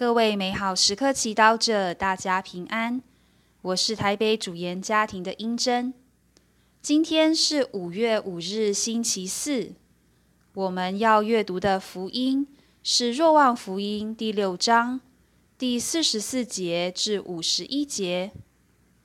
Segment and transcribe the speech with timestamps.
[0.00, 3.02] 各位美好时刻祈祷者，大家平安。
[3.60, 5.92] 我是台北主研家庭的英珍。
[6.80, 9.74] 今天是五月五日，星期四。
[10.54, 12.48] 我们要阅读的福音
[12.82, 15.02] 是《若望福音》第六章
[15.58, 18.32] 第四十四节至五十一节，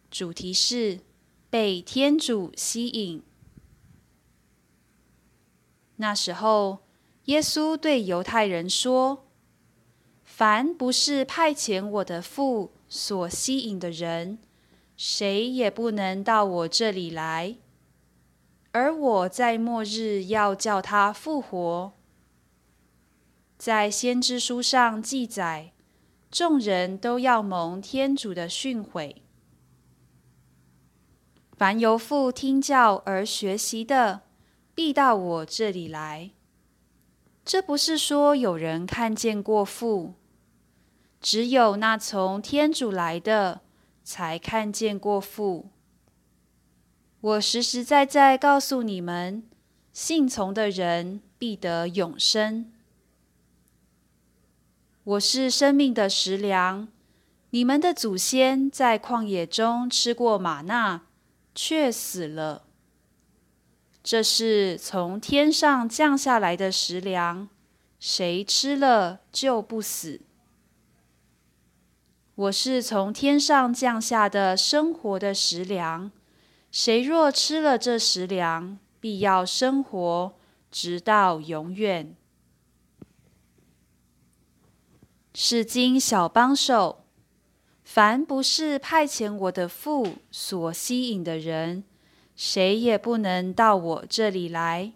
[0.09, 1.01] 主题是
[1.49, 3.21] 被天主吸引。
[5.97, 6.79] 那时候，
[7.25, 9.24] 耶稣对犹太人说。
[10.37, 14.37] 凡不是派遣我的父所吸引的人，
[14.97, 17.55] 谁也不能到我这里来。
[18.73, 21.93] 而我在末日要叫他复活。
[23.57, 25.71] 在先知书上记载，
[26.29, 29.15] 众人都要蒙天主的训诲。
[31.55, 34.23] 凡由父听教而学习的，
[34.73, 36.31] 必到我这里来。
[37.45, 40.15] 这不是说有人看见过父。
[41.21, 43.61] 只有那从天主来的，
[44.03, 45.69] 才看见过父。
[47.21, 49.43] 我实实在在告诉你们，
[49.91, 52.71] 信从的人必得永生。
[55.03, 56.87] 我是生命的食粮。
[57.51, 61.03] 你们的祖先在旷野中吃过玛纳，
[61.55, 62.63] 却死了。
[64.03, 67.47] 这是从天上降下来的食粮，
[67.99, 70.21] 谁吃了就不死。
[72.35, 76.11] 我是从天上降下的生活的食粮，
[76.69, 80.33] 谁若吃了这食粮，必要生活，
[80.69, 82.13] 直到永远。
[85.33, 87.05] 是经小帮手，
[87.85, 91.85] 凡不是派遣我的父所吸引的人，
[92.35, 94.91] 谁也不能到我这里来。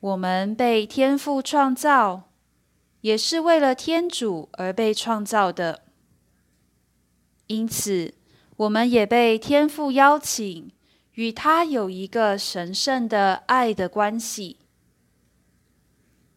[0.00, 2.30] 我们被天父创造。
[3.04, 5.82] 也是为了天主而被创造的，
[7.48, 8.14] 因此
[8.56, 10.72] 我们也被天父邀请
[11.12, 14.56] 与他有一个神圣的爱的关系。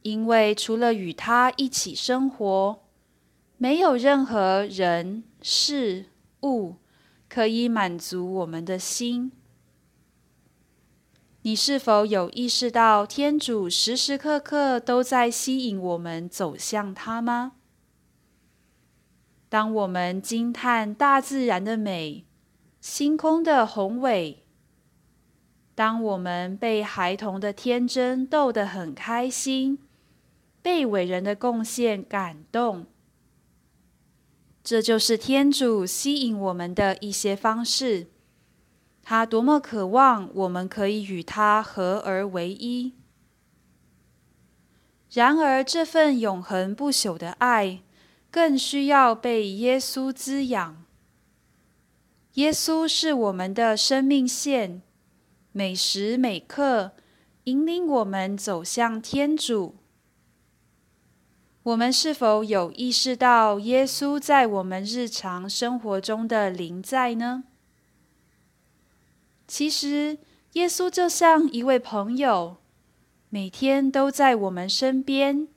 [0.02, 2.84] 因为除了与他一起生活，
[3.56, 6.08] 没有任何人事
[6.44, 6.76] 物
[7.30, 9.32] 可以满足我们的心。
[11.48, 17.54] 你是否有意识到天主时时刻刻都在吸引我们走向他吗？
[19.48, 22.26] 当我们惊叹大自然的美、
[22.82, 24.44] 星空的宏伟，
[25.74, 29.80] 当我们被孩童的天真逗得很开心，
[30.62, 32.88] 被伟人的贡献感动，
[34.62, 38.08] 这就是天主吸引我们的一些方式。
[39.10, 42.92] 他多么渴望我们可以与他合而为一。
[45.14, 47.80] 然而，这份永恒不朽的爱，
[48.30, 50.84] 更需要被耶稣滋养。
[52.34, 54.82] 耶稣是我们的生命线，
[55.54, 56.92] 每时每刻
[57.46, 59.78] 引领我们走向天主。
[61.64, 67.46] 我们是否有意识到耶稣在我们日常生活中的临在呢？
[69.48, 70.18] 其实，
[70.54, 72.58] 耶稣就像一位朋友，
[73.30, 75.48] 每天都在我们身边，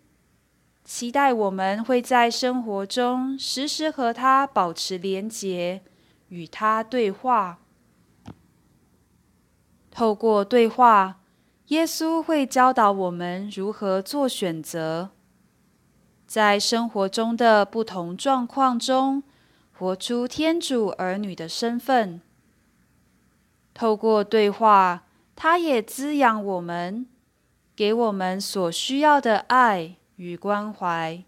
[0.84, 5.82] 期待我们会在生活中时时和他保持连结，
[6.28, 7.58] 与他对话。
[9.90, 11.20] 透过对话，
[11.66, 15.10] 耶稣会教导我们如何做选择，
[16.28, 19.24] 在生活中的不同状况中，
[19.72, 22.20] 活出天主儿女的身份。
[23.80, 27.06] 透过对话，他也滋养我们，
[27.74, 31.24] 给我们所需要的爱与关怀。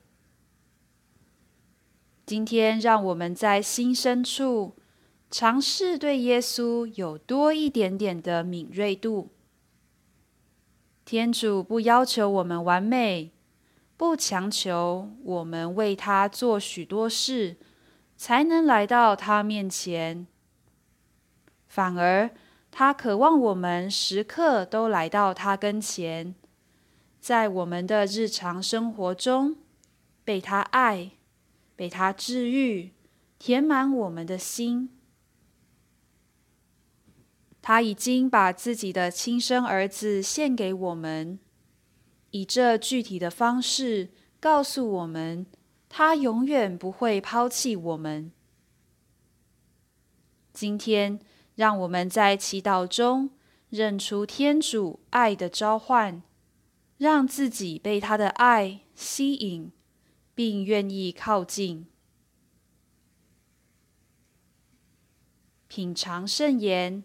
[2.27, 4.77] 今天，让我们在心深处
[5.31, 9.31] 尝试对耶稣有多一点点的敏锐度。
[11.07, 13.33] 天主不要求我们完美，
[13.97, 17.57] 不强求我们为他做许多事
[18.19, 20.27] 才能来到他面前，
[21.73, 22.31] 反而。
[22.75, 26.35] 他渴望我们时刻都来到他跟前，
[27.21, 29.59] 在我们的日常生活中
[30.25, 31.11] 被他爱，
[31.77, 32.93] 被他治愈，
[33.39, 34.89] 填满我们的心。
[37.61, 41.39] 他已经把自己的亲生儿子献给我们，
[42.31, 44.11] 以这具体的方式
[44.41, 45.47] 告诉我们，
[45.91, 48.33] 他永远不会抛弃我们。
[50.55, 51.21] 今天。
[51.55, 53.31] 让我们在祈祷中
[53.69, 56.23] 认出天主爱的召唤，
[56.99, 59.71] 让自己被他的爱吸引，
[60.35, 61.87] 并愿意靠近。
[65.69, 67.03] 品尝圣言，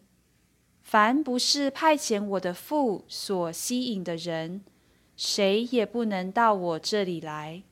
[0.81, 4.63] 凡不是派遣我的父所吸引的人，
[5.15, 7.63] 谁也不能到我这里来。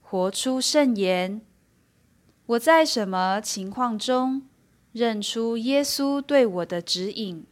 [0.00, 1.42] 活出圣言，
[2.50, 4.42] 我在什么情况中
[4.90, 7.46] 认出耶稣对我的指引？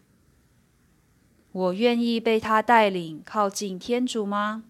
[1.52, 4.64] 我愿意被他带领靠近天主吗？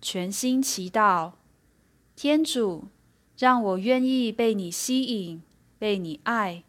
[0.00, 1.32] 全心祈祷。
[2.14, 2.84] 天主，
[3.36, 5.42] 让我愿意被你吸引，
[5.76, 6.62] 被你爱。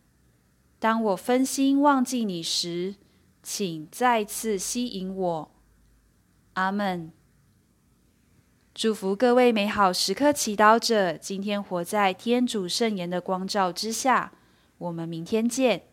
[0.80, 2.96] 当我分心忘记你时，
[3.44, 5.52] 请再次吸引我。
[6.54, 7.12] 阿门。
[8.74, 14.32] 祝福各位美好时刻祈祷者，今天活在天主圣言的光照之下。
[14.78, 15.91] 我们明天见。